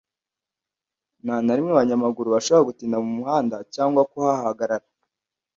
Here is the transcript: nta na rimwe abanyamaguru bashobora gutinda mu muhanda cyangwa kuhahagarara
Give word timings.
nta 1.23 1.35
na 1.45 1.53
rimwe 1.55 1.71
abanyamaguru 1.73 2.27
bashobora 2.35 2.67
gutinda 2.69 2.97
mu 3.03 3.11
muhanda 3.17 3.55
cyangwa 3.73 4.01
kuhahagarara 4.11 4.85